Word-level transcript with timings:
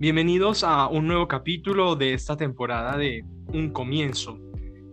Bienvenidos 0.00 0.64
a 0.64 0.88
un 0.88 1.06
nuevo 1.06 1.28
capítulo 1.28 1.94
de 1.94 2.14
esta 2.14 2.34
temporada 2.34 2.96
de 2.96 3.22
Un 3.52 3.68
Comienzo. 3.70 4.38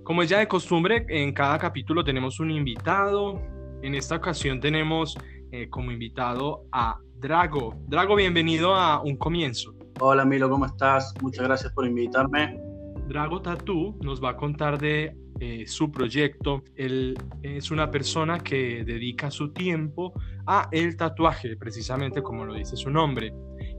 Como 0.04 0.22
es 0.22 0.28
ya 0.28 0.40
de 0.40 0.50
costumbre, 0.50 1.06
en 1.08 1.32
cada 1.32 1.58
capítulo 1.58 2.04
tenemos 2.04 2.42
un 2.42 2.52
invitado. 2.52 3.42
En 3.82 3.96
esta 3.96 4.18
ocasión 4.18 4.60
tenemos 4.60 5.18
eh, 5.54 5.70
como 5.70 5.94
invitado 5.94 6.66
a 6.74 7.00
Drago. 7.22 7.74
Drago, 7.88 8.18
bienvenido 8.18 8.76
a 8.76 9.02
Un 9.02 9.16
Comienzo. 9.16 9.74
Hola 10.02 10.26
Milo, 10.26 10.50
¿cómo 10.50 10.66
estás? 10.66 11.14
Muchas 11.22 11.46
gracias 11.46 11.72
por 11.72 11.88
invitarme. 11.88 12.60
Drago 13.08 13.42
Tatú 13.42 13.98
nos 14.04 14.22
va 14.22 14.32
a 14.32 14.36
contar 14.36 14.78
de 14.78 15.16
eh, 15.40 15.66
su 15.68 15.90
proyecto. 15.90 16.64
Él 16.76 17.18
es 17.44 17.72
una 17.72 17.90
persona 17.90 18.40
que 18.40 18.84
dedica 18.84 19.32
su 19.32 19.54
tiempo 19.54 20.12
a 20.46 20.68
el 20.74 20.98
tatuaje, 20.98 21.56
precisamente 21.56 22.22
como 22.22 22.44
lo 22.44 22.56
dice 22.56 22.76
su 22.76 22.90
nombre. 22.90 23.34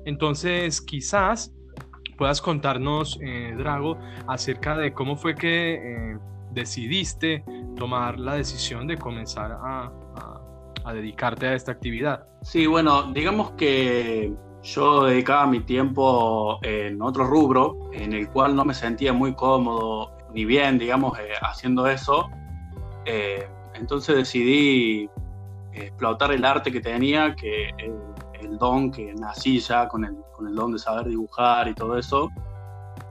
Entonces, 0.09 0.81
quizás 0.81 1.55
puedas 2.17 2.41
contarnos, 2.41 3.19
eh, 3.21 3.55
Drago, 3.59 3.99
acerca 4.27 4.75
de 4.75 4.95
cómo 4.95 5.17
fue 5.17 5.35
que 5.35 5.75
eh, 5.75 6.19
decidiste 6.51 7.45
tomar 7.77 8.19
la 8.19 8.33
decisión 8.33 8.87
de 8.87 8.97
comenzar 8.97 9.53
a, 9.53 9.93
dedicarte 10.95 11.49
a 11.49 11.53
esta 11.53 11.73
actividad. 11.73 12.27
Sí, 12.41 12.67
bueno, 12.67 13.13
digamos 13.13 13.51
que 13.51 14.33
yo 14.63 15.05
dedicaba 15.05 15.47
mi 15.47 15.61
tiempo 15.61 16.59
en 16.63 17.03
otro 17.03 17.25
rubro, 17.25 17.91
en 17.93 18.15
el 18.15 18.31
cual 18.31 18.57
no 18.57 18.65
me 18.65 18.73
sentía 18.73 19.13
muy 19.13 19.35
cómodo 19.35 20.17
ni 20.33 20.47
bien, 20.47 20.79
digamos, 20.79 21.19
eh, 21.19 21.35
haciendo 21.43 21.87
eso. 21.87 22.31
entonces 23.75 24.17
decidí 24.17 25.11
explotar 25.75 26.33
el 26.33 26.47
arte 26.47 26.73
que 26.73 26.81
tenía, 26.81 27.37
que 27.37 27.69
el 28.49 28.59
don 28.59 28.91
que 28.91 29.15
nací 29.15 29.61
ya 29.61 29.89
con 29.89 30.05
el, 30.05 30.17
con 30.35 30.49
el 30.49 30.55
don 30.55 30.73
de 30.73 30.79
saber 30.79 31.07
dibujar 31.07 31.69
y 31.69 31.75
todo 31.75 31.99
eso. 31.99 32.31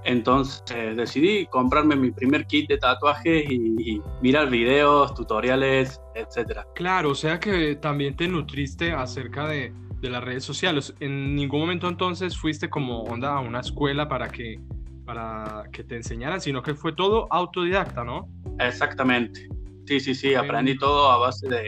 Entonces 0.03 0.95
decidí 0.95 1.45
comprarme 1.47 1.95
mi 1.95 2.11
primer 2.11 2.45
kit 2.45 2.69
de 2.69 2.77
tatuajes 2.77 3.49
y, 3.49 4.02
mirar 4.21 4.49
videos, 4.49 5.13
tutoriales, 5.13 6.02
etc. 6.16 6.61
Claro, 6.75 7.11
o 7.11 7.16
sea 7.16 7.39
que 7.39 7.75
también 7.75 8.16
te 8.16 8.27
nutriste 8.27 8.94
acerca 8.94 9.47
de, 9.47 9.73
de, 9.99 10.09
las 10.09 10.23
redes 10.23 10.44
sociales. 10.44 10.94
En 10.99 11.35
ningún 11.35 11.61
momento 11.61 11.89
entonces 11.89 12.38
fuiste 12.38 12.69
como 12.69 13.03
onda 13.03 13.35
a 13.35 13.39
una 13.41 13.59
escuela 13.59 14.07
para 14.07 14.29
que, 14.29 14.59
para 15.05 15.63
que 15.72 15.83
te 15.83 15.97
enseñaran, 15.97 16.39
sino 16.39 16.61
que 16.61 16.73
fue 16.73 16.94
todo 16.94 17.27
autodidacta, 17.29 18.03
¿no? 18.03 18.29
Exactamente. 18.59 19.49
Sí, 19.85 19.99
sí, 19.99 20.16
sí, 20.16 20.35
aprendí 20.35 20.77
todo 20.77 21.11
a 21.11 21.17
base 21.17 21.47
de, 21.47 21.67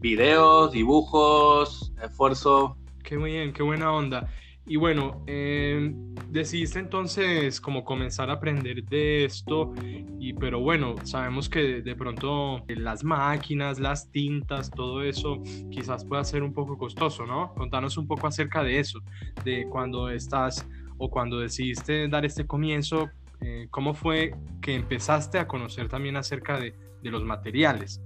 videos, 0.00 0.72
dibujos, 0.72 1.92
esfuerzo. 2.02 2.76
Qué 3.08 3.16
bien, 3.16 3.54
qué 3.54 3.62
buena 3.62 3.90
onda. 3.90 4.28
Y 4.66 4.76
bueno, 4.76 5.24
eh, 5.26 5.94
decidiste 6.28 6.78
entonces 6.78 7.58
como 7.58 7.82
comenzar 7.82 8.28
a 8.28 8.34
aprender 8.34 8.84
de 8.84 9.24
esto, 9.24 9.72
y, 10.18 10.34
pero 10.34 10.60
bueno, 10.60 10.94
sabemos 11.04 11.48
que 11.48 11.80
de 11.80 11.96
pronto 11.96 12.62
las 12.68 13.04
máquinas, 13.04 13.80
las 13.80 14.10
tintas, 14.10 14.70
todo 14.70 15.02
eso 15.02 15.42
quizás 15.70 16.04
pueda 16.04 16.22
ser 16.22 16.42
un 16.42 16.52
poco 16.52 16.76
costoso, 16.76 17.24
¿no? 17.24 17.54
Contanos 17.54 17.96
un 17.96 18.06
poco 18.06 18.26
acerca 18.26 18.62
de 18.62 18.78
eso, 18.78 19.00
de 19.42 19.66
cuando 19.70 20.10
estás 20.10 20.68
o 20.98 21.08
cuando 21.08 21.40
decidiste 21.40 22.08
dar 22.08 22.26
este 22.26 22.46
comienzo, 22.46 23.08
eh, 23.40 23.68
¿cómo 23.70 23.94
fue 23.94 24.34
que 24.60 24.74
empezaste 24.74 25.38
a 25.38 25.48
conocer 25.48 25.88
también 25.88 26.18
acerca 26.18 26.60
de, 26.60 26.74
de 27.02 27.10
los 27.10 27.24
materiales? 27.24 28.02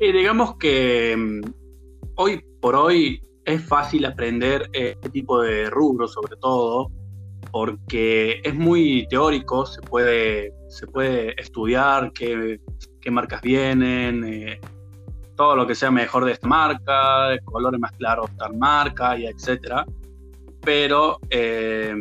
Y 0.00 0.10
digamos 0.10 0.56
que 0.56 1.16
mm, 1.16 1.63
hoy 2.16 2.44
por 2.60 2.76
hoy 2.76 3.22
es 3.44 3.62
fácil 3.62 4.04
aprender 4.06 4.68
este 4.72 5.10
tipo 5.10 5.42
de 5.42 5.68
rubros, 5.68 6.12
sobre 6.12 6.36
todo, 6.36 6.90
porque 7.50 8.40
es 8.42 8.54
muy 8.54 9.06
teórico, 9.08 9.66
se 9.66 9.82
puede, 9.82 10.52
se 10.68 10.86
puede 10.86 11.40
estudiar 11.40 12.12
qué, 12.12 12.58
marcas 13.10 13.42
vienen, 13.42 14.24
eh, 14.24 14.60
todo 15.36 15.56
lo 15.56 15.66
que 15.66 15.74
sea 15.74 15.90
mejor 15.90 16.24
de 16.24 16.32
esta 16.32 16.48
marca, 16.48 17.36
colores 17.44 17.78
más 17.78 17.92
claros 17.92 18.30
de 18.30 18.36
tal 18.36 18.56
marca, 18.56 19.16
etcétera. 19.16 19.84
Pero 20.62 21.18
eh, 21.28 21.94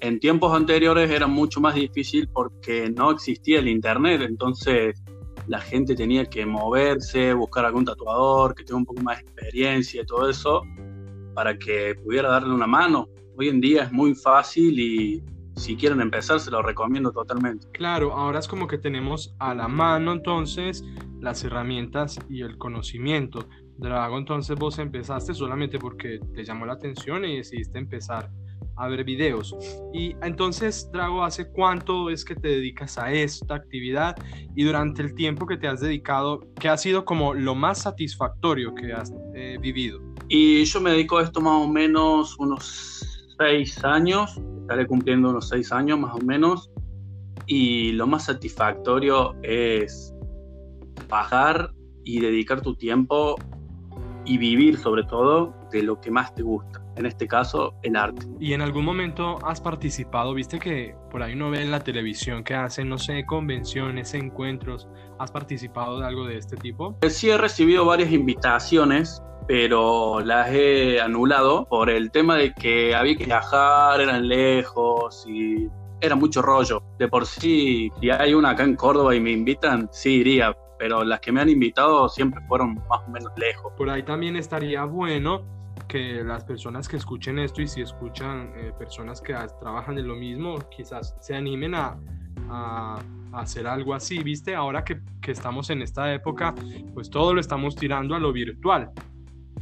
en 0.00 0.20
tiempos 0.20 0.52
anteriores 0.54 1.08
era 1.10 1.28
mucho 1.28 1.60
más 1.60 1.74
difícil 1.74 2.28
porque 2.28 2.90
no 2.90 3.12
existía 3.12 3.60
el 3.60 3.68
internet, 3.68 4.22
entonces 4.22 5.00
la 5.48 5.60
gente 5.60 5.94
tenía 5.94 6.26
que 6.26 6.44
moverse, 6.44 7.32
buscar 7.32 7.64
algún 7.64 7.84
tatuador 7.84 8.54
que 8.54 8.64
tenga 8.64 8.78
un 8.78 8.84
poco 8.84 9.02
más 9.02 9.16
de 9.16 9.22
experiencia 9.22 10.02
y 10.02 10.06
todo 10.06 10.28
eso 10.28 10.62
para 11.34 11.58
que 11.58 11.94
pudiera 11.94 12.28
darle 12.28 12.54
una 12.54 12.66
mano. 12.66 13.08
Hoy 13.36 13.48
en 13.48 13.60
día 13.60 13.84
es 13.84 13.92
muy 13.92 14.14
fácil 14.14 14.78
y 14.78 15.24
si 15.56 15.74
quieren 15.76 16.00
empezar 16.00 16.38
se 16.38 16.50
lo 16.50 16.60
recomiendo 16.62 17.10
totalmente. 17.12 17.66
Claro, 17.72 18.12
ahora 18.12 18.38
es 18.38 18.46
como 18.46 18.66
que 18.66 18.78
tenemos 18.78 19.34
a 19.38 19.54
la 19.54 19.68
mano 19.68 20.12
entonces 20.12 20.84
las 21.20 21.42
herramientas 21.44 22.18
y 22.28 22.42
el 22.42 22.58
conocimiento. 22.58 23.46
Drago, 23.78 24.18
entonces 24.18 24.56
vos 24.56 24.78
empezaste 24.78 25.32
solamente 25.32 25.78
porque 25.78 26.20
te 26.34 26.44
llamó 26.44 26.66
la 26.66 26.74
atención 26.74 27.24
y 27.24 27.38
decidiste 27.38 27.78
empezar 27.78 28.28
a 28.78 28.88
ver 28.88 29.04
videos. 29.04 29.54
Y 29.92 30.14
entonces, 30.22 30.88
Drago, 30.92 31.24
¿hace 31.24 31.50
cuánto 31.50 32.10
es 32.10 32.24
que 32.24 32.34
te 32.34 32.48
dedicas 32.48 32.96
a 32.98 33.12
esta 33.12 33.56
actividad? 33.56 34.16
Y 34.54 34.64
durante 34.64 35.02
el 35.02 35.14
tiempo 35.14 35.46
que 35.46 35.56
te 35.56 35.66
has 35.66 35.80
dedicado, 35.80 36.40
¿qué 36.60 36.68
ha 36.68 36.76
sido 36.76 37.04
como 37.04 37.34
lo 37.34 37.54
más 37.54 37.82
satisfactorio 37.82 38.74
que 38.74 38.92
has 38.92 39.12
eh, 39.34 39.58
vivido? 39.60 40.00
Y 40.28 40.64
yo 40.64 40.80
me 40.80 40.90
dedico 40.90 41.18
a 41.18 41.24
esto 41.24 41.40
más 41.40 41.64
o 41.64 41.68
menos 41.68 42.38
unos 42.38 43.26
seis 43.38 43.82
años, 43.84 44.40
estaré 44.60 44.86
cumpliendo 44.86 45.30
unos 45.30 45.48
seis 45.48 45.72
años 45.72 45.98
más 45.98 46.14
o 46.14 46.24
menos. 46.24 46.70
Y 47.46 47.92
lo 47.92 48.06
más 48.06 48.26
satisfactorio 48.26 49.34
es 49.42 50.14
bajar 51.08 51.72
y 52.04 52.20
dedicar 52.20 52.60
tu 52.60 52.74
tiempo 52.74 53.36
y 54.24 54.36
vivir 54.36 54.76
sobre 54.76 55.04
todo 55.04 55.54
de 55.72 55.82
lo 55.82 55.98
que 56.00 56.10
más 56.10 56.34
te 56.34 56.42
gusta 56.42 56.87
en 56.98 57.06
este 57.06 57.26
caso 57.26 57.74
el 57.82 57.96
arte. 57.96 58.26
¿Y 58.40 58.52
en 58.52 58.60
algún 58.60 58.84
momento 58.84 59.38
has 59.46 59.60
participado? 59.60 60.34
¿Viste 60.34 60.58
que 60.58 60.94
por 61.10 61.22
ahí 61.22 61.34
uno 61.34 61.50
ve 61.50 61.62
en 61.62 61.70
la 61.70 61.80
televisión 61.80 62.44
que 62.44 62.54
hacen, 62.54 62.88
no 62.88 62.98
sé, 62.98 63.24
convenciones, 63.24 64.14
encuentros? 64.14 64.88
¿Has 65.18 65.30
participado 65.30 66.00
de 66.00 66.06
algo 66.06 66.26
de 66.26 66.36
este 66.36 66.56
tipo? 66.56 66.96
Eh, 67.02 67.10
sí 67.10 67.30
he 67.30 67.38
recibido 67.38 67.84
varias 67.84 68.10
invitaciones, 68.12 69.22
pero 69.46 70.20
las 70.20 70.50
he 70.50 71.00
anulado 71.00 71.66
por 71.66 71.88
el 71.88 72.10
tema 72.10 72.36
de 72.36 72.52
que 72.52 72.94
había 72.94 73.16
que 73.16 73.24
viajar, 73.24 74.00
eran 74.00 74.28
lejos 74.28 75.24
y 75.26 75.68
era 76.00 76.16
mucho 76.16 76.42
rollo. 76.42 76.82
De 76.98 77.08
por 77.08 77.26
sí, 77.26 77.90
si 78.00 78.10
hay 78.10 78.34
una 78.34 78.50
acá 78.50 78.64
en 78.64 78.74
Córdoba 78.74 79.14
y 79.14 79.20
me 79.20 79.30
invitan, 79.30 79.88
sí 79.92 80.16
iría, 80.16 80.56
pero 80.78 81.04
las 81.04 81.20
que 81.20 81.32
me 81.32 81.40
han 81.40 81.48
invitado 81.48 82.08
siempre 82.08 82.40
fueron 82.48 82.74
más 82.88 83.02
o 83.06 83.10
menos 83.10 83.32
lejos. 83.36 83.72
Por 83.76 83.88
ahí 83.88 84.02
también 84.02 84.36
estaría 84.36 84.84
bueno 84.84 85.57
que 85.88 86.22
las 86.22 86.44
personas 86.44 86.86
que 86.86 86.96
escuchen 86.96 87.38
esto 87.38 87.62
y 87.62 87.66
si 87.66 87.80
escuchan 87.80 88.52
eh, 88.56 88.72
personas 88.78 89.20
que 89.20 89.34
trabajan 89.60 89.98
en 89.98 90.06
lo 90.06 90.14
mismo, 90.14 90.58
quizás 90.70 91.16
se 91.20 91.34
animen 91.34 91.74
a, 91.74 91.98
a, 92.50 93.02
hacer 93.32 93.66
algo 93.66 93.94
así, 93.94 94.22
¿viste? 94.22 94.54
Ahora 94.54 94.84
que, 94.84 95.00
que, 95.20 95.32
estamos 95.32 95.70
en 95.70 95.82
esta 95.82 96.12
época, 96.12 96.54
pues 96.94 97.10
todo 97.10 97.34
lo 97.34 97.40
estamos 97.40 97.74
tirando 97.74 98.14
a 98.14 98.20
lo 98.20 98.32
virtual. 98.32 98.90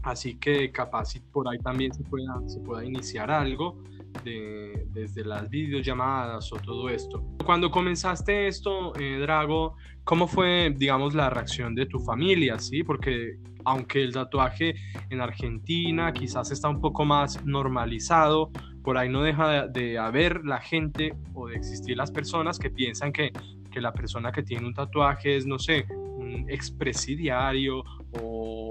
Así 0.03 0.37
que 0.37 0.70
capaz 0.70 1.14
por 1.32 1.48
ahí 1.48 1.59
también 1.59 1.92
se 1.92 2.04
pueda, 2.04 2.41
se 2.47 2.60
pueda 2.60 2.84
iniciar 2.84 3.31
algo 3.31 3.82
de, 4.26 4.87
desde 4.91 5.25
las 5.25 5.48
videollamadas 5.48 6.53
o 6.53 6.56
todo 6.56 6.91
esto. 6.91 7.25
Cuando 7.44 7.70
comenzaste 7.70 8.48
esto, 8.48 8.92
eh, 8.98 9.19
Drago, 9.20 9.76
¿cómo 10.04 10.26
fue, 10.26 10.75
digamos, 10.76 11.14
la 11.14 11.31
reacción 11.31 11.75
de 11.75 11.87
tu 11.87 12.00
familia? 12.00 12.59
¿sí? 12.59 12.82
Porque 12.82 13.38
aunque 13.64 14.02
el 14.02 14.12
tatuaje 14.12 14.75
en 15.11 15.20
Argentina 15.20 16.12
quizás 16.12 16.50
está 16.50 16.69
un 16.69 16.81
poco 16.81 17.05
más 17.05 17.44
normalizado, 17.44 18.50
por 18.82 18.99
ahí 18.99 19.08
no 19.08 19.23
deja 19.23 19.67
de, 19.67 19.99
haber 19.99 20.44
la 20.44 20.61
gente 20.61 21.14
o 21.34 21.49
de 21.49 21.56
existir 21.56 21.96
las 21.96 22.11
personas 22.11 22.58
que 22.58 22.70
piensan 22.70 23.12
que, 23.12 23.32
que 23.70 23.81
la 23.81 23.93
persona 23.93 24.31
que 24.31 24.43
tiene 24.43 24.67
un 24.67 24.75
tatuaje 24.75 25.37
es, 25.37 25.46
no 25.46 25.58
sé, 25.58 25.87
un 25.90 26.46
expresidiario 26.49 27.82
o 28.20 28.66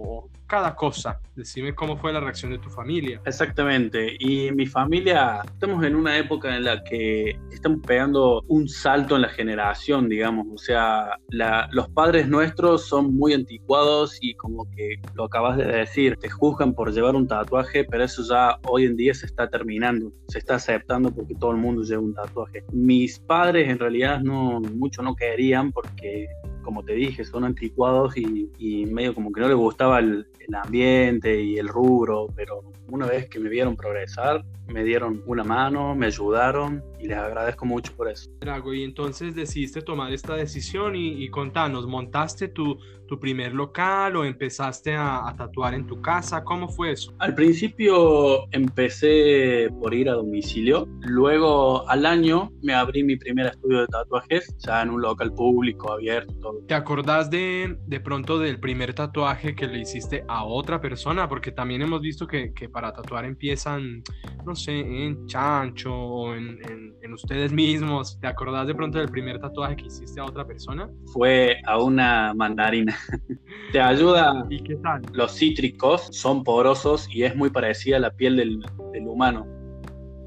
cada 0.47 0.75
cosa. 0.75 1.19
Decime 1.35 1.73
cómo 1.75 1.97
fue 1.97 2.13
la 2.13 2.19
reacción 2.19 2.51
de 2.51 2.59
tu 2.59 2.69
familia. 2.69 3.21
Exactamente. 3.25 4.15
Y 4.19 4.51
mi 4.51 4.65
familia, 4.65 5.41
estamos 5.45 5.83
en 5.83 5.95
una 5.95 6.17
época 6.17 6.55
en 6.55 6.63
la 6.63 6.83
que 6.83 7.37
estamos 7.51 7.79
pegando 7.85 8.43
un 8.47 8.67
salto 8.67 9.15
en 9.15 9.23
la 9.23 9.29
generación, 9.29 10.07
digamos. 10.07 10.47
O 10.53 10.57
sea, 10.57 11.17
los 11.29 11.89
padres 11.89 12.27
nuestros 12.27 12.87
son 12.87 13.15
muy 13.15 13.33
anticuados 13.33 14.17
y 14.21 14.33
como 14.35 14.69
que 14.71 14.99
lo 15.13 15.25
acabas 15.25 15.57
de 15.57 15.65
decir, 15.65 16.17
te 16.17 16.29
juzgan 16.29 16.73
por 16.73 16.93
llevar 16.93 17.15
un 17.15 17.27
tatuaje, 17.27 17.83
pero 17.83 18.03
eso 18.03 18.23
ya 18.27 18.57
hoy 18.67 18.85
en 18.85 18.95
día 18.95 19.13
se 19.13 19.25
está 19.25 19.49
terminando, 19.49 20.11
se 20.27 20.39
está 20.39 20.55
aceptando 20.55 21.11
porque 21.11 21.35
todo 21.35 21.51
el 21.51 21.57
mundo 21.57 21.83
lleva 21.83 22.01
un 22.01 22.13
tatuaje. 22.13 22.63
Mis 22.71 23.19
padres 23.19 23.69
en 23.69 23.79
realidad 23.79 24.21
no 24.21 24.59
mucho 24.61 25.01
no 25.01 25.15
querían 25.15 25.71
porque 25.71 26.27
como 26.65 26.83
te 26.83 26.93
dije, 26.93 27.23
son 27.23 27.45
anticuados 27.45 28.17
y, 28.17 28.85
medio 28.87 29.13
como 29.13 29.31
que 29.31 29.39
no 29.39 29.47
les 29.47 29.55
gustaba 29.55 29.99
el 29.99 30.25
ambiente 30.53 31.41
y 31.41 31.57
el 31.57 31.67
rubro, 31.67 32.27
pero 32.35 32.73
una 32.89 33.05
vez 33.05 33.27
que 33.29 33.39
me 33.39 33.49
vieron 33.49 33.75
progresar, 33.75 34.43
me 34.67 34.83
dieron 34.83 35.21
una 35.25 35.43
mano, 35.43 35.95
me 35.95 36.07
ayudaron 36.07 36.83
y 36.99 37.07
les 37.07 37.17
agradezco 37.17 37.65
mucho 37.65 37.93
por 37.95 38.09
eso. 38.09 38.29
Drago, 38.39 38.73
y 38.73 38.83
entonces 38.83 39.35
decidiste 39.35 39.81
tomar 39.81 40.11
esta 40.11 40.35
decisión 40.35 40.95
y, 40.95 41.29
contanos, 41.29 41.87
¿montaste 41.87 42.47
tu, 42.47 42.77
tu, 43.07 43.19
primer 43.19 43.53
local 43.53 44.15
o 44.15 44.25
empezaste 44.25 44.95
a, 44.95 45.33
tatuar 45.37 45.73
en 45.73 45.85
tu 45.85 46.01
casa? 46.01 46.43
¿Cómo 46.43 46.67
fue 46.67 46.91
eso? 46.91 47.13
Al 47.19 47.35
principio 47.35 48.51
empecé 48.51 49.69
por 49.81 49.93
ir 49.93 50.09
a 50.09 50.13
domicilio, 50.13 50.87
luego 51.01 51.87
al 51.89 52.05
año 52.05 52.51
me 52.61 52.73
abrí 52.73 53.03
mi 53.03 53.17
primer 53.17 53.47
estudio 53.47 53.81
de 53.81 53.87
tatuajes, 53.87 54.55
ya 54.59 54.81
en 54.81 54.89
un 54.89 55.01
local 55.01 55.33
público 55.33 55.91
abierto. 55.91 56.61
¿Te 56.67 56.73
acordás 56.73 57.29
de, 57.29 57.77
de 57.85 57.99
pronto 57.99 58.39
del 58.39 58.59
primer 58.59 58.93
tatuaje 58.93 59.55
que 59.55 59.67
le 59.67 59.79
hiciste 59.79 60.23
a 60.27 60.43
otra 60.43 60.81
persona? 60.81 61.27
Porque 61.27 61.51
también 61.51 61.81
hemos 61.81 62.01
visto 62.01 62.27
que, 62.27 62.53
que 62.53 62.69
para 62.69 62.93
tatuar 62.93 63.25
empiezan, 63.25 64.03
no 64.45 64.55
sé, 64.55 64.79
en 64.79 65.25
chancho 65.27 65.93
o 65.93 66.33
en, 66.33 66.59
en, 67.01 67.13
ustedes 67.13 67.51
mismos. 67.51 68.19
¿Te 68.19 68.27
acordás 68.27 68.67
de 68.67 68.75
pronto 68.75 68.97
del 68.97 69.09
primer 69.09 69.39
tatuaje 69.39 69.77
que 69.77 69.85
hiciste 69.85 70.19
a 70.19 70.25
otra 70.25 70.45
persona? 70.45 70.89
Fue 71.13 71.61
a 71.65 71.81
una 71.81 72.33
mandarina. 72.33 72.95
Te 73.71 73.79
ayuda. 73.79 74.45
¿Y 74.49 74.61
qué 74.61 74.75
tal? 74.75 75.01
Los 75.13 75.37
cítricos 75.37 76.09
son 76.11 76.43
porosos 76.43 77.07
y 77.09 77.23
es 77.23 77.35
muy 77.35 77.49
parecida 77.49 77.97
a 77.97 77.99
la 77.99 78.11
piel 78.11 78.35
del, 78.35 78.59
del 78.91 79.07
humano. 79.07 79.47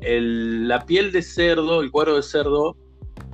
El, 0.01 0.67
la 0.67 0.87
piel 0.87 1.13
de 1.13 1.21
cerdo, 1.21 1.83
el 1.83 1.91
cuero 1.91 2.17
de 2.17 2.23
cerdo, 2.23 2.77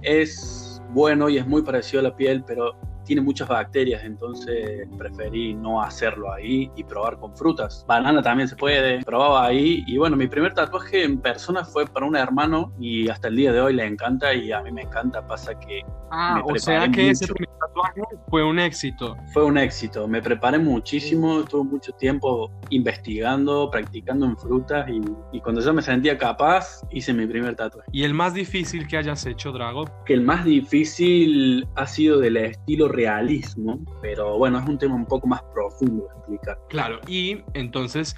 es 0.03 0.83
bueno 0.91 1.29
y 1.29 1.39
es 1.39 1.47
muy 1.47 1.63
parecido 1.63 2.01
a 2.01 2.05
la 2.05 2.17
piel, 2.17 2.43
pero 2.47 2.73
tiene 3.05 3.23
muchas 3.23 3.49
bacterias, 3.49 4.05
entonces 4.05 4.89
preferí 4.99 5.55
no 5.55 5.83
hacerlo 5.83 6.33
ahí 6.33 6.71
y 6.77 6.85
probar 6.85 7.19
con 7.19 7.37
frutas. 7.37 7.85
Banana 7.87 8.23
también 8.23 8.49
se 8.49 8.57
puede, 8.57 9.03
probaba 9.05 9.47
ahí 9.47 9.85
y 9.87 9.99
bueno, 9.99 10.17
mi 10.17 10.27
primer 10.27 10.55
tatuaje 10.55 11.05
en 11.05 11.21
persona 11.21 11.65
fue 11.65 11.87
para 11.87 12.07
un 12.07 12.17
hermano 12.17 12.73
y 12.79 13.09
hasta 13.09 13.29
el 13.29 13.37
día 13.37 13.53
de 13.53 13.61
hoy 13.61 13.75
le 13.75 13.85
encanta 13.85 14.35
y 14.35 14.53
a 14.53 14.63
mí 14.63 14.73
me 14.73 14.83
encanta, 14.83 15.27
pasa 15.27 15.59
que... 15.59 15.83
Ah, 16.11 16.41
o 16.45 16.57
sea 16.59 16.89
que 16.89 17.11
ese 17.11 17.27
primer 17.27 17.51
tatuaje 17.59 18.03
fue 18.29 18.45
un 18.45 18.59
éxito. 18.59 19.17
Fue 19.33 19.45
un 19.45 19.59
éxito, 19.59 20.07
me 20.07 20.23
preparé 20.23 20.59
muchísimo, 20.59 21.41
estuve 21.41 21.65
mucho 21.65 21.93
tiempo 21.93 22.51
investigando, 22.71 23.69
practicando 23.71 24.27
en 24.27 24.37
frutas 24.37 24.89
y, 24.89 25.01
y 25.37 25.41
cuando 25.41 25.61
yo 25.61 25.73
me 25.75 25.83
sentía 25.83 26.17
capaz 26.17 26.83
hice 26.91 27.13
mi 27.13 27.27
primer 27.27 27.57
tatuaje. 27.57 27.89
¿Y 27.93 28.05
el 28.05 28.15
más 28.15 28.35
difícil 28.35 28.87
que 28.87 28.97
hayas 28.97 29.27
hecho, 29.27 29.53
Drago? 29.53 29.85
Que 30.05 30.15
el 30.15 30.21
más 30.21 30.45
difícil 30.45 31.67
ha 31.75 31.87
sido 31.87 32.19
del 32.19 32.37
estilo 32.37 32.89
realismo, 32.95 33.81
pero 34.01 34.39
bueno, 34.39 34.59
es 34.59 34.69
un 34.69 34.79
tema 34.79 34.95
un 34.95 35.07
poco 35.07 35.27
más 35.27 35.43
profundo 35.53 36.05
de 36.05 36.19
explicar. 36.19 36.59
Claro, 36.69 37.01
y 37.07 37.43
entonces 37.55 38.17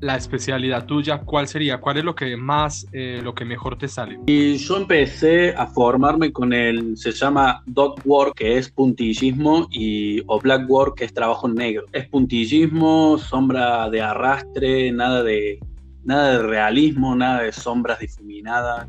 la 0.00 0.16
especialidad 0.16 0.86
tuya, 0.86 1.18
¿cuál 1.18 1.48
sería? 1.48 1.78
¿Cuál 1.78 1.98
es 1.98 2.04
lo 2.04 2.14
que 2.14 2.36
más, 2.36 2.86
eh, 2.92 3.20
lo 3.22 3.34
que 3.34 3.44
mejor 3.44 3.76
te 3.76 3.88
sale? 3.88 4.20
Y 4.26 4.56
yo 4.56 4.76
empecé 4.76 5.54
a 5.56 5.66
formarme 5.66 6.32
con 6.32 6.52
el, 6.52 6.96
se 6.96 7.12
llama 7.12 7.62
dot 7.66 8.00
work, 8.04 8.36
que 8.36 8.58
es 8.58 8.70
puntillismo, 8.70 9.66
y 9.70 10.22
o 10.26 10.38
black 10.38 10.68
work, 10.70 10.98
que 10.98 11.04
es 11.04 11.12
trabajo 11.12 11.48
negro. 11.48 11.86
Es 11.92 12.08
puntillismo, 12.08 13.18
sombra 13.18 13.90
de 13.90 14.00
arrastre, 14.00 14.92
nada 14.92 15.22
de, 15.22 15.58
nada 16.04 16.38
de 16.38 16.42
realismo, 16.46 17.16
nada 17.16 17.42
de 17.42 17.52
sombras 17.52 17.98
difuminadas 17.98 18.86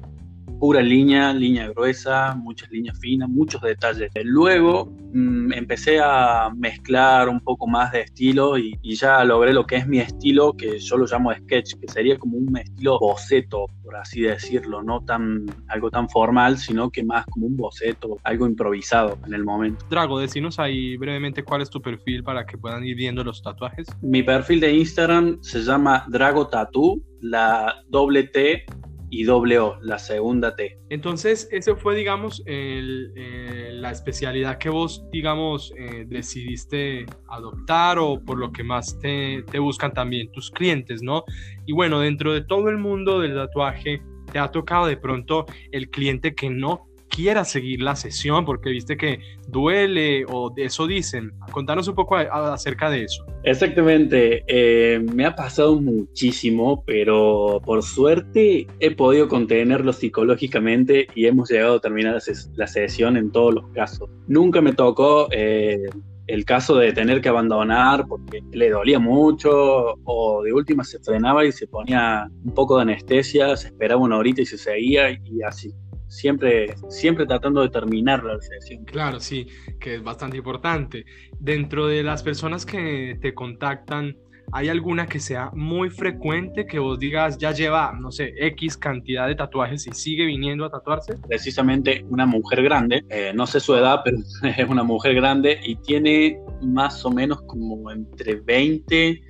pura 0.59 0.81
línea, 0.81 1.33
línea 1.33 1.69
gruesa, 1.69 2.35
muchas 2.35 2.69
líneas 2.71 2.97
finas, 2.99 3.29
muchos 3.29 3.61
detalles. 3.61 4.11
Luego 4.23 4.91
mm, 5.13 5.53
empecé 5.53 5.99
a 6.01 6.49
mezclar 6.55 7.29
un 7.29 7.39
poco 7.39 7.67
más 7.67 7.91
de 7.91 8.01
estilo 8.01 8.57
y, 8.57 8.77
ya 8.83 9.23
logré 9.23 9.53
lo 9.53 9.65
que 9.65 9.77
es 9.77 9.87
mi 9.87 9.99
estilo, 9.99 10.53
que 10.53 10.79
yo 10.79 10.97
lo 10.97 11.05
llamo 11.05 11.33
sketch, 11.33 11.75
que 11.79 11.87
sería 11.87 12.17
como 12.17 12.37
un 12.37 12.57
estilo 12.57 12.99
boceto, 12.99 13.67
por 13.83 13.95
así 13.95 14.21
decirlo, 14.21 14.83
no 14.83 15.01
tan 15.01 15.45
algo 15.67 15.89
tan 15.89 16.09
formal, 16.09 16.57
sino 16.57 16.89
que 16.89 17.03
más 17.03 17.25
como 17.27 17.45
un 17.45 17.55
boceto, 17.55 18.17
algo 18.23 18.47
improvisado 18.47 19.17
en 19.25 19.33
el 19.33 19.45
momento. 19.45 19.85
Drago, 19.89 20.19
decinos 20.19 20.59
ahí 20.59 20.97
brevemente 20.97 21.43
cuál 21.43 21.61
es 21.61 21.69
tu 21.69 21.81
perfil 21.81 22.23
para 22.23 22.45
que 22.45 22.57
puedan 22.57 22.83
ir 22.83 22.95
viendo 22.95 23.23
los 23.23 23.41
tatuajes. 23.41 23.87
Mi 24.01 24.23
perfil 24.23 24.59
de 24.59 24.73
Instagram 24.73 25.37
se 25.41 25.61
llama 25.61 26.05
Drago 26.09 26.47
Tattoo, 26.47 26.99
la 27.21 27.75
doble 27.89 28.23
T 28.23 28.65
y 29.09 29.23
doble 29.23 29.59
O, 29.59 29.79
la 29.81 29.99
segunda 29.99 30.55
T. 30.55 30.77
Entonces, 30.89 31.47
eso 31.51 31.75
fue, 31.75 31.95
digamos, 31.95 32.43
eh, 32.45 33.69
la 33.73 33.91
especialidad 33.91 34.57
que 34.57 34.69
vos, 34.69 35.05
digamos, 35.11 35.73
eh, 35.77 36.05
decidiste 36.07 37.05
adoptar 37.29 37.97
o 37.99 38.23
por 38.23 38.37
lo 38.37 38.51
que 38.51 38.63
más 38.63 38.97
te, 38.99 39.43
te 39.51 39.59
buscan 39.59 39.93
también 39.93 40.31
tus 40.31 40.51
clientes, 40.51 41.01
¿no? 41.01 41.23
Y 41.65 41.73
bueno, 41.73 41.99
dentro 41.99 42.33
de 42.33 42.41
todo 42.41 42.69
el 42.69 42.77
mundo 42.77 43.19
del 43.19 43.35
tatuaje, 43.35 44.01
te 44.31 44.39
ha 44.39 44.49
tocado 44.49 44.85
de 44.85 44.97
pronto 44.97 45.45
el 45.71 45.89
cliente 45.89 46.35
que 46.35 46.49
no 46.49 46.88
quiera 47.09 47.43
seguir 47.43 47.81
la 47.81 47.95
sesión 47.95 48.45
porque 48.45 48.69
viste 48.69 48.95
que 48.97 49.19
duele 49.47 50.25
o 50.29 50.53
eso 50.55 50.87
dicen. 50.87 51.33
Contanos 51.51 51.87
un 51.87 51.95
poco 51.95 52.15
acerca 52.15 52.89
de 52.89 53.03
eso. 53.03 53.25
Exactamente, 53.43 54.43
eh, 54.47 54.99
me 54.99 55.25
ha 55.25 55.35
pasado 55.35 55.79
muchísimo, 55.79 56.83
pero 56.85 57.61
por 57.65 57.83
suerte 57.83 58.67
he 58.79 58.91
podido 58.91 59.27
contenerlo 59.27 59.93
psicológicamente 59.93 61.07
y 61.15 61.25
hemos 61.25 61.49
llegado 61.49 61.75
a 61.75 61.79
terminar 61.79 62.17
la, 62.55 62.67
sesión 62.67 63.17
en 63.17 63.31
todos 63.31 63.53
los 63.53 63.67
casos. 63.69 64.09
Nunca 64.27 64.61
me 64.61 64.73
tocó... 64.73 65.27
Eh, 65.31 65.87
el 66.27 66.45
caso 66.45 66.75
de 66.75 66.93
tener 66.93 67.21
que 67.21 67.29
abandonar 67.29 68.05
porque 68.07 68.43
le 68.51 68.69
dolía 68.69 68.99
mucho 68.99 69.95
o 70.03 70.43
de 70.43 70.53
última 70.53 70.83
se 70.83 70.99
frenaba 70.99 71.43
y 71.43 71.51
se 71.51 71.65
ponía 71.65 72.29
un 72.45 72.53
poco 72.53 72.75
de 72.75 72.83
anestesia, 72.83 73.57
se 73.57 73.69
esperaba 73.69 73.99
una 73.99 74.17
horita 74.17 74.43
y 74.43 74.45
se 74.45 74.59
seguía 74.59 75.09
y 75.09 75.41
así 75.41 75.73
siempre, 76.09 76.75
siempre 76.89 77.25
tratando 77.25 77.61
de 77.61 77.69
terminar 77.69 78.23
la 78.23 78.39
sesión. 78.41 78.83
Claro, 78.83 79.19
sí, 79.19 79.47
que 79.79 79.95
es 79.95 80.03
bastante 80.03 80.37
importante. 80.37 81.05
Dentro 81.39 81.87
de 81.87 82.03
las 82.03 82.23
personas 82.23 82.65
que 82.65 83.17
te 83.21 83.33
contactan, 83.33 84.17
¿hay 84.51 84.67
alguna 84.67 85.07
que 85.07 85.19
sea 85.19 85.51
muy 85.53 85.89
frecuente 85.89 86.65
que 86.65 86.79
vos 86.79 86.99
digas 86.99 87.37
ya 87.37 87.51
lleva, 87.51 87.93
no 87.99 88.11
sé, 88.11 88.33
X 88.37 88.75
cantidad 88.77 89.27
de 89.27 89.35
tatuajes 89.35 89.87
y 89.87 89.91
sigue 89.91 90.25
viniendo 90.25 90.65
a 90.65 90.71
tatuarse? 90.71 91.15
Precisamente 91.27 92.03
una 92.09 92.25
mujer 92.25 92.63
grande, 92.63 93.03
eh, 93.09 93.31
no 93.33 93.47
sé 93.47 93.59
su 93.59 93.75
edad, 93.75 94.01
pero 94.03 94.17
es 94.57 94.69
una 94.69 94.83
mujer 94.83 95.13
grande 95.15 95.59
y 95.63 95.75
tiene 95.75 96.39
más 96.61 97.05
o 97.05 97.11
menos 97.11 97.41
como 97.43 97.91
entre 97.91 98.35
20 98.35 99.21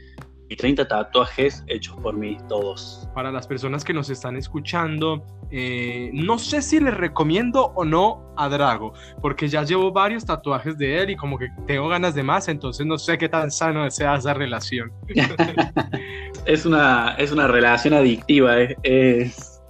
y 0.50 0.56
30 0.56 0.88
tatuajes 0.88 1.64
hechos 1.68 1.96
por 2.02 2.16
mí, 2.16 2.38
todos. 2.50 3.08
Para 3.14 3.32
las 3.32 3.48
personas 3.48 3.84
que 3.84 3.94
nos 3.94 4.10
están 4.10 4.36
escuchando, 4.36 5.24
eh, 5.52 6.10
no 6.14 6.40
sé 6.40 6.64
si 6.64 6.80
les 6.80 6.96
recomiendo 6.96 7.72
o 7.76 7.86
no 7.86 8.34
a 8.36 8.50
Drago, 8.50 8.94
porque 9.22 9.48
ya 9.48 9.64
llevo 9.64 9.92
varios 9.92 10.26
tatuajes 10.26 10.78
de 10.78 11.04
él 11.04 11.12
y 11.12 11.16
como 11.16 11.38
que 11.38 11.50
tengo 11.68 11.88
ganas 11.88 12.16
de 12.16 12.24
más, 12.24 12.48
entonces 12.48 12.86
no 12.86 12.98
sé 12.98 13.18
qué 13.20 13.30
tan 13.30 13.52
sano 13.52 13.90
sea 13.92 14.16
esa 14.16 14.34
relación. 14.34 14.92
es, 16.46 16.66
una, 16.66 17.16
es 17.20 17.32
una 17.32 17.48
relación 17.48 17.94
adictiva, 17.94 18.60
es, 18.60 18.76
es 18.84 19.62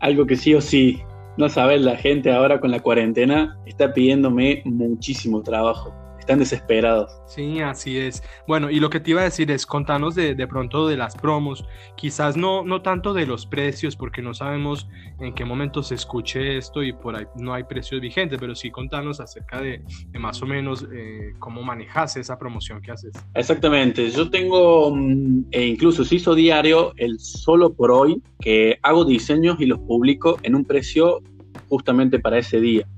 algo 0.00 0.26
que 0.26 0.36
sí 0.36 0.54
o 0.54 0.60
sí, 0.60 1.00
no 1.36 1.48
sabes, 1.48 1.82
la 1.82 1.96
gente 1.96 2.32
ahora 2.32 2.58
con 2.58 2.72
la 2.72 2.80
cuarentena 2.80 3.56
está 3.64 3.92
pidiéndome 3.92 4.62
muchísimo 4.64 5.42
trabajo 5.42 5.94
están 6.26 6.40
desesperados. 6.40 7.20
Sí, 7.28 7.60
así 7.60 7.98
es. 7.98 8.20
Bueno, 8.48 8.68
y 8.68 8.80
lo 8.80 8.90
que 8.90 8.98
te 8.98 9.12
iba 9.12 9.20
a 9.20 9.24
decir 9.24 9.48
es 9.52 9.64
contanos 9.64 10.16
de, 10.16 10.34
de, 10.34 10.48
pronto 10.48 10.88
de 10.88 10.96
las 10.96 11.14
promos, 11.14 11.64
quizás 11.96 12.36
no, 12.36 12.64
no 12.64 12.82
tanto 12.82 13.14
de 13.14 13.26
los 13.26 13.46
precios, 13.46 13.94
porque 13.94 14.22
no 14.22 14.34
sabemos 14.34 14.88
en 15.20 15.32
qué 15.34 15.44
momento 15.44 15.84
se 15.84 15.94
escuche 15.94 16.58
esto 16.58 16.82
y 16.82 16.92
por 16.92 17.14
ahí 17.14 17.26
no 17.36 17.54
hay 17.54 17.62
precios 17.62 18.00
vigentes, 18.00 18.40
pero 18.40 18.56
sí 18.56 18.72
contanos 18.72 19.20
acerca 19.20 19.60
de, 19.60 19.84
más 20.18 20.42
o 20.42 20.46
menos 20.46 20.84
eh, 20.92 21.32
cómo 21.38 21.62
manejas 21.62 22.16
esa 22.16 22.36
promoción 22.36 22.82
que 22.82 22.90
haces. 22.90 23.12
Exactamente, 23.34 24.10
yo 24.10 24.28
tengo, 24.28 24.90
mm, 24.92 25.44
e 25.52 25.64
incluso 25.64 26.04
se 26.04 26.16
hizo 26.16 26.34
diario 26.34 26.92
el 26.96 27.20
solo 27.20 27.72
por 27.72 27.92
hoy, 27.92 28.20
que 28.40 28.80
hago 28.82 29.04
diseños 29.04 29.60
y 29.60 29.66
los 29.66 29.78
publico 29.78 30.38
en 30.42 30.56
un 30.56 30.64
precio 30.64 31.22
justamente 31.68 32.18
para 32.18 32.38
ese 32.38 32.60
día 32.60 32.88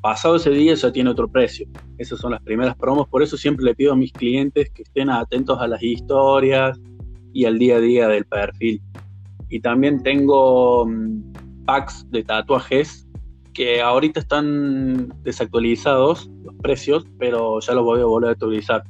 pasado 0.00 0.36
ese 0.36 0.50
día 0.50 0.74
ya 0.74 0.92
tiene 0.92 1.10
otro 1.10 1.28
precio. 1.28 1.66
Esas 1.98 2.18
son 2.18 2.32
las 2.32 2.42
primeras 2.42 2.76
promos, 2.76 3.08
por 3.08 3.22
eso 3.22 3.36
siempre 3.36 3.64
le 3.64 3.74
pido 3.74 3.92
a 3.92 3.96
mis 3.96 4.12
clientes 4.12 4.70
que 4.70 4.82
estén 4.82 5.10
atentos 5.10 5.58
a 5.60 5.66
las 5.66 5.82
historias 5.82 6.78
y 7.32 7.44
al 7.44 7.58
día 7.58 7.76
a 7.76 7.80
día 7.80 8.08
del 8.08 8.24
perfil. 8.24 8.80
Y 9.48 9.60
también 9.60 10.02
tengo 10.02 10.86
mm, 10.86 11.64
packs 11.64 12.06
de 12.10 12.24
tatuajes 12.24 13.06
que 13.52 13.80
ahorita 13.80 14.20
están 14.20 15.08
desactualizados 15.22 16.30
los 16.44 16.54
precios, 16.56 17.06
pero 17.18 17.58
ya 17.60 17.72
los 17.72 17.84
voy 17.84 18.00
a 18.00 18.04
volver 18.04 18.28
a 18.28 18.32
actualizar. 18.32 18.84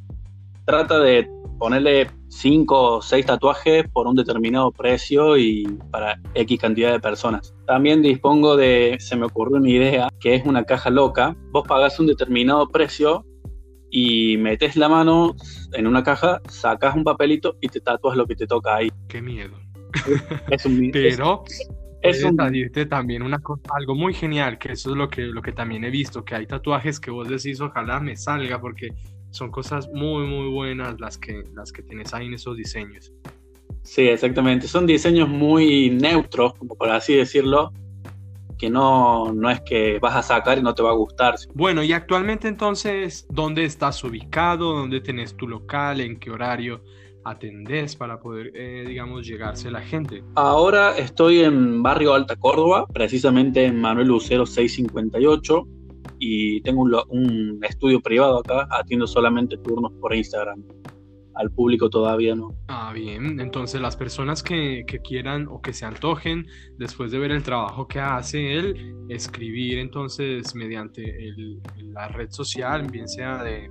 Trata 0.65 0.99
de 0.99 1.31
ponerle 1.59 2.11
5 2.29 2.97
o 2.97 3.03
6 3.03 3.27
tatuajes 3.27 3.89
por 3.93 4.07
un 4.07 4.15
determinado 4.15 4.71
precio 4.73 5.37
y 5.37 5.65
para 5.91 6.21
X 6.35 6.61
cantidad 6.61 6.93
de 6.93 7.01
personas. 7.01 7.55
También 7.67 8.03
dispongo 8.03 8.57
de, 8.57 8.97
se 9.01 9.17
me 9.17 9.27
ocurrió 9.27 9.57
una 9.57 9.71
idea, 9.71 10.09
que 10.21 10.35
es 10.35 10.45
una 10.45 10.65
caja 10.65 10.91
loca. 10.91 11.37
Vos 11.53 11.67
pagás 11.67 11.99
un 11.99 12.07
determinado 12.07 12.69
precio 12.69 13.25
y 13.91 14.37
metes 14.37 14.77
la 14.77 14.89
mano 14.89 15.35
en 15.73 15.87
una 15.87 16.03
caja, 16.03 16.41
sacas 16.49 16.95
un 16.95 17.05
papelito 17.05 17.57
y 17.61 17.69
te 17.69 17.81
tatuas 17.81 18.17
lo 18.17 18.27
que 18.27 18.37
te 18.37 18.47
toca 18.47 18.77
ahí. 18.77 18.91
Qué 19.09 19.23
miedo. 19.23 19.57
Es 20.51 20.67
un 20.67 20.91
Pero 20.93 21.45
es, 22.03 22.23
un, 22.23 22.37
también 22.89 23.23
una 23.23 23.39
cosa, 23.39 23.63
algo 23.75 23.95
muy 23.95 24.15
genial, 24.15 24.59
que 24.59 24.73
eso 24.73 24.91
es 24.91 24.97
lo 24.97 25.09
que, 25.09 25.23
lo 25.23 25.43
que 25.43 25.53
también 25.53 25.85
he 25.85 25.91
visto, 25.91 26.25
que 26.25 26.35
hay 26.35 26.47
tatuajes 26.47 27.01
que 27.01 27.11
vos 27.11 27.29
decís, 27.29 27.61
ojalá 27.61 27.99
me 28.01 28.17
salga, 28.17 28.61
porque 28.61 28.91
son 29.37 29.51
cosas 29.51 29.89
muy, 29.93 30.27
muy 30.27 30.49
buenas 30.49 30.99
las 31.01 31.19
que, 31.19 31.45
las 31.55 31.73
que 31.73 31.83
tienes 31.83 32.13
ahí 32.15 32.27
en 32.27 32.35
esos 32.35 32.57
diseños. 32.57 33.13
Sí, 33.83 34.03
exactamente. 34.03 34.67
Son 34.67 34.87
diseños 34.87 35.29
muy 35.29 35.91
neutros, 35.91 36.55
como 36.55 36.75
por 36.75 36.91
así 36.91 37.15
decirlo, 37.15 37.73
que 38.59 38.71
no, 38.71 39.33
no 39.33 39.51
es 39.51 39.61
que 39.61 39.99
vas 40.01 40.17
a 40.17 40.23
sacar 40.23 40.59
y 40.59 40.63
no 40.63 40.75
te 40.75 40.83
va 40.83 40.91
a 40.91 40.95
gustar. 40.95 41.37
Bueno, 41.55 41.83
y 41.85 41.93
actualmente 41.93 42.49
entonces, 42.49 43.27
¿dónde 43.31 43.65
estás 43.65 44.03
ubicado? 44.03 44.73
¿Dónde 44.73 45.01
tenés 45.01 45.37
tu 45.37 45.47
local? 45.47 46.01
¿En 46.01 46.19
qué 46.19 46.31
horario 46.31 46.83
atendés 47.25 47.97
para 47.97 48.21
poder, 48.21 48.53
eh, 48.55 48.85
digamos, 48.87 49.27
llegarse 49.27 49.69
a 49.69 49.73
la 49.73 49.83
gente? 49.83 50.25
Ahora 50.35 50.97
estoy 50.97 51.41
en 51.41 51.83
Barrio 51.83 52.15
Alta 52.15 52.37
Córdoba, 52.37 52.87
precisamente 52.93 53.65
en 53.65 53.81
Manuel 53.81 54.09
Lucero 54.09 54.47
658, 54.47 55.67
y 56.19 56.61
tengo 56.63 56.83
un, 56.83 56.95
un 57.09 57.65
estudio 57.65 58.01
privado 58.01 58.39
acá, 58.39 58.69
atiendo 58.71 59.07
solamente 59.07 59.57
turnos 59.59 59.93
por 60.01 60.15
Instagram 60.15 60.63
al 61.37 61.51
público 61.51 61.89
todavía 61.89 62.35
no. 62.35 62.57
Ah, 62.69 62.93
bien. 62.93 63.41
Entonces 63.41 63.81
las 63.81 63.97
personas 63.97 64.43
que, 64.43 64.85
quieran 65.05 65.47
o 65.49 65.61
que 65.61 65.73
se 65.73 65.85
antojen 65.85 66.47
después 66.79 67.13
de 67.13 67.19
ver 67.19 67.31
el 67.31 67.43
trabajo 67.43 67.87
que 67.87 68.01
hace 68.01 68.55
él, 68.55 68.95
escribir 69.09 69.79
entonces 69.79 70.55
mediante 70.55 71.03
la 71.93 72.09
red 72.09 72.31
social, 72.31 72.91
bien 72.91 73.09
sea 73.09 73.43
de, 73.43 73.71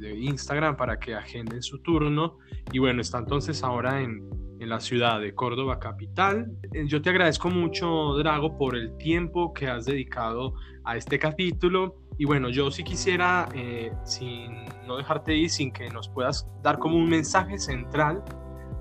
Instagram 0.00 0.76
para 0.76 0.98
que 0.98 1.14
agenden 1.14 1.62
su 1.62 1.78
turno. 1.80 2.38
Y 2.72 2.78
bueno, 2.78 3.00
está 3.00 3.18
entonces 3.18 3.62
ahora 3.62 4.00
en, 4.00 4.28
en 4.60 4.68
la 4.68 4.80
ciudad 4.80 5.20
de 5.20 5.34
Córdoba 5.34 5.78
capital. 5.78 6.52
Eh, 6.72 6.84
yo 6.86 7.00
te 7.02 7.10
agradezco 7.10 7.50
mucho, 7.50 8.14
Drago, 8.14 8.56
por 8.56 8.76
el 8.76 8.96
tiempo 8.96 9.52
que 9.52 9.68
has 9.68 9.84
dedicado 9.86 10.54
a 10.84 10.96
este 10.96 11.18
capítulo 11.18 11.96
y 12.18 12.24
bueno, 12.24 12.48
yo 12.48 12.70
sí 12.72 12.82
quisiera, 12.82 13.48
eh, 13.54 13.92
sin 14.04 14.64
no 14.86 14.96
dejarte 14.96 15.36
ir, 15.36 15.50
sin 15.50 15.72
que 15.72 15.88
nos 15.88 16.08
puedas 16.08 16.48
dar 16.62 16.78
como 16.78 16.96
un 16.96 17.08
mensaje 17.08 17.58
central 17.58 18.24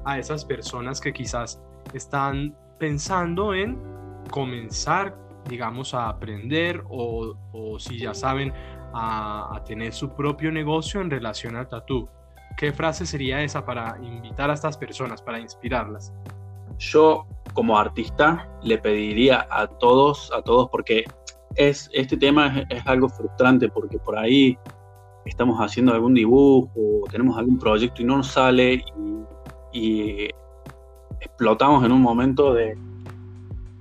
a 0.05 0.17
esas 0.17 0.43
personas 0.43 0.99
que 0.99 1.13
quizás 1.13 1.61
están 1.93 2.57
pensando 2.79 3.53
en 3.53 3.79
comenzar, 4.31 5.15
digamos, 5.47 5.93
a 5.93 6.09
aprender 6.09 6.83
o, 6.89 7.35
si 7.77 7.99
ya 7.99 8.15
saben, 8.15 8.51
a, 8.93 9.55
a, 9.55 9.63
tener 9.63 9.93
su 9.93 10.15
propio 10.15 10.51
negocio 10.51 11.01
en 11.01 11.11
relación 11.11 11.55
al 11.55 11.67
tatú. 11.67 12.09
¿Qué 12.57 12.73
frase 12.73 13.05
sería 13.05 13.43
esa 13.43 13.63
para 13.63 13.99
invitar 14.01 14.49
a 14.49 14.55
estas 14.55 14.75
personas, 14.75 15.21
para 15.21 15.39
inspirarlas? 15.39 16.11
Yo 16.79 17.27
como 17.53 17.77
artista 17.77 18.49
le 18.63 18.79
pediría 18.79 19.47
a 19.51 19.67
todos, 19.67 20.31
a 20.35 20.41
todos, 20.41 20.67
porque 20.71 21.05
es, 21.53 21.87
este 21.93 22.17
tema 22.17 22.65
es, 22.69 22.85
algo 22.87 23.09
frustrante 23.09 23.69
porque 23.69 23.99
por 23.99 24.17
ahí 24.17 24.57
estamos 25.25 25.59
haciendo 25.59 25.93
algún 25.93 26.15
dibujo, 26.15 27.03
tenemos 27.11 27.37
algún 27.37 27.59
proyecto 27.59 28.01
y 28.01 28.05
no 28.05 28.17
nos 28.17 28.27
sale 28.27 28.83
y, 29.71 30.29
explotamos 31.19 31.85
en 31.85 31.91
un 31.91 32.01
momento 32.01 32.55
de, 32.55 32.75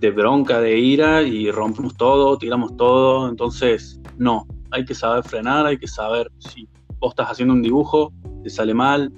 de, 0.00 0.11
bronca, 0.11 0.61
de 0.61 0.78
ira 0.78 1.23
y 1.23 1.50
rompemos 1.50 1.97
todo, 1.97 2.37
tiramos 2.37 2.76
todo. 2.76 3.28
Entonces, 3.30 4.02
no, 4.18 4.47
hay 4.71 4.85
que 4.85 4.95
saber 4.95 5.25
frenar, 5.25 5.64
hay 5.64 5.78
que 5.78 5.88
saber 5.88 6.30
si 6.38 6.68
vos 6.99 7.12
estás 7.12 7.30
haciendo 7.30 7.54
un 7.54 7.62
dibujo, 7.62 8.12
te 8.47 8.50
sale 8.50 8.75
mal, 8.75 9.12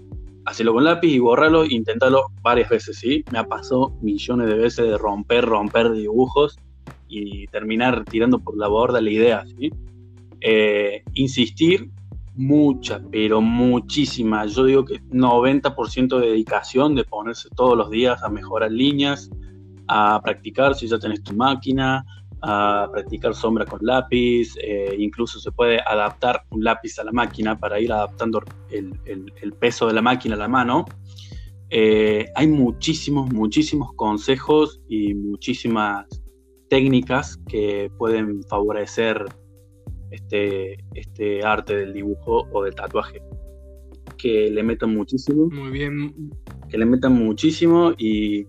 hacelo 0.46 0.72
con 0.72 0.84
lápiz 0.84 1.10
y 1.10 1.18
borralo 1.18 1.66
inténtalo 1.66 2.30
varias 2.40 2.70
veces, 2.70 2.96
¿sí? 2.96 3.22
Me 3.30 3.38
ha 3.38 3.44
pasado 3.44 3.90
millones 4.00 4.48
de 4.48 4.54
veces 4.54 4.88
de 4.88 4.96
romper, 4.96 5.44
romper 5.44 5.92
dibujos 5.92 6.58
y 7.08 7.46
terminar 7.48 8.06
tirando 8.06 8.38
por 8.38 8.56
la 8.56 8.68
borda 8.68 9.02
la 9.02 9.10
idea. 9.10 9.44
¿sí? 9.44 9.70
Eh, 10.40 11.02
insistir, 11.12 11.90
mucha, 12.36 13.02
pero 13.12 13.42
muchísima. 13.42 14.46
Yo 14.46 14.64
digo 14.64 14.86
que 14.86 15.02
90% 15.02 16.18
de 16.18 16.28
dedicación, 16.28 16.94
de 16.94 17.04
ponerse 17.04 17.50
todos 17.54 17.76
los 17.76 17.90
días 17.90 18.22
a 18.22 18.30
mejorar 18.30 18.72
líneas, 18.72 19.28
a 19.88 20.22
practicar 20.24 20.74
si 20.74 20.88
ya 20.88 20.98
tenés 20.98 21.22
tu 21.22 21.34
máquina, 21.34 22.02
a 22.42 22.88
practicar 22.92 23.34
sombra 23.34 23.64
con 23.64 23.80
lápiz, 23.82 24.54
eh, 24.62 24.94
incluso 24.98 25.40
se 25.40 25.50
puede 25.50 25.80
adaptar 25.80 26.42
un 26.50 26.62
lápiz 26.62 26.98
a 26.98 27.04
la 27.04 27.12
máquina 27.12 27.58
para 27.58 27.80
ir 27.80 27.92
adaptando 27.92 28.42
el, 28.70 29.52
peso 29.58 29.86
de 29.86 29.94
la 29.94 30.02
máquina 30.02 30.34
a 30.34 30.38
la 30.38 30.48
mano. 30.48 30.84
Eh, 31.70 32.26
hay 32.34 32.46
muchísimos, 32.46 33.30
muchísimos 33.32 33.92
consejos 33.94 34.80
y 34.88 35.14
muchísimas 35.14 36.06
técnicas 36.68 37.38
que 37.48 37.90
pueden 37.98 38.42
favorecer 38.44 39.24
este, 40.10 40.78
este 40.94 41.44
arte 41.44 41.76
del 41.76 41.92
dibujo 41.92 42.46
o 42.52 42.62
del 42.62 42.74
tatuaje. 42.74 43.20
Que 44.16 44.50
le 44.50 44.62
metan 44.62 44.94
muchísimo. 44.94 45.48
Muy 45.50 45.70
bien. 45.70 46.32
Que 46.68 46.78
le 46.78 46.86
metan 46.86 47.12
muchísimo 47.12 47.92
y, 47.98 48.46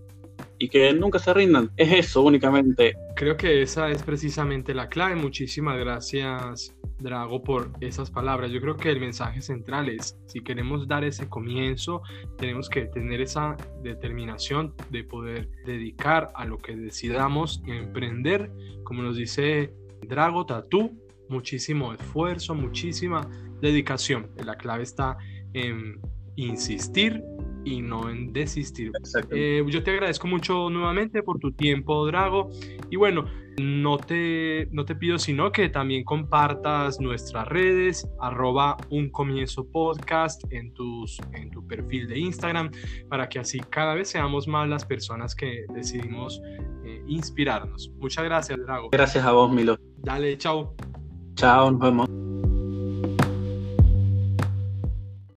y 0.60 0.68
que 0.68 0.92
nunca 0.92 1.18
se 1.18 1.32
rindan. 1.32 1.70
Es 1.76 1.90
eso 1.90 2.22
únicamente. 2.22 2.94
Creo 3.16 3.36
que 3.36 3.62
esa 3.62 3.90
es 3.90 4.02
precisamente 4.02 4.74
la 4.74 4.88
clave. 4.90 5.16
Muchísimas 5.16 5.78
gracias, 5.78 6.76
Drago, 6.98 7.42
por 7.42 7.72
esas 7.80 8.10
palabras. 8.10 8.52
Yo 8.52 8.60
creo 8.60 8.76
que 8.76 8.90
el 8.90 9.00
mensaje 9.00 9.40
central 9.40 9.88
es, 9.88 10.18
si 10.26 10.42
queremos 10.42 10.86
dar 10.86 11.02
ese 11.02 11.28
comienzo, 11.30 12.02
tenemos 12.36 12.68
que 12.68 12.82
tener 12.82 13.22
esa 13.22 13.56
determinación 13.82 14.74
de 14.90 15.02
poder 15.02 15.48
dedicar 15.64 16.30
a 16.34 16.44
lo 16.44 16.58
que 16.58 16.76
decidamos 16.76 17.62
emprender, 17.66 18.52
como 18.84 19.02
nos 19.02 19.16
dice 19.16 19.72
Drago 20.02 20.44
Tatú, 20.44 20.92
muchísimo 21.30 21.94
esfuerzo, 21.94 22.54
muchísima 22.54 23.26
dedicación. 23.62 24.30
La 24.44 24.56
clave 24.56 24.82
está 24.82 25.16
en 25.54 25.98
insistir 26.36 27.24
y 27.64 27.82
no 27.82 28.10
en 28.10 28.32
desistir. 28.32 28.92
Eh, 29.30 29.64
yo 29.68 29.82
te 29.82 29.90
agradezco 29.90 30.26
mucho 30.26 30.70
nuevamente 30.70 31.22
por 31.22 31.38
tu 31.38 31.52
tiempo, 31.52 32.06
Drago. 32.06 32.50
Y 32.90 32.96
bueno, 32.96 33.26
no 33.60 33.98
te, 33.98 34.68
no 34.72 34.84
te 34.84 34.94
pido 34.94 35.18
sino 35.18 35.52
que 35.52 35.68
también 35.68 36.04
compartas 36.04 37.00
nuestras 37.00 37.46
redes, 37.48 38.08
arroba 38.20 38.76
un 38.90 39.10
comienzo 39.10 39.66
podcast 39.70 40.42
en, 40.50 40.72
tus, 40.72 41.18
en 41.32 41.50
tu 41.50 41.66
perfil 41.66 42.08
de 42.08 42.18
Instagram, 42.18 42.70
para 43.08 43.28
que 43.28 43.38
así 43.38 43.60
cada 43.60 43.94
vez 43.94 44.08
seamos 44.08 44.48
más 44.48 44.68
las 44.68 44.84
personas 44.84 45.34
que 45.34 45.64
decidimos 45.74 46.40
eh, 46.84 47.02
inspirarnos. 47.06 47.90
Muchas 47.98 48.24
gracias, 48.24 48.58
Drago. 48.58 48.90
Gracias 48.90 49.24
a 49.24 49.32
vos, 49.32 49.52
Milo. 49.52 49.76
Dale, 49.98 50.36
chao. 50.38 50.74
Chao, 51.34 51.70
nos 51.70 51.80
vemos. 51.80 52.19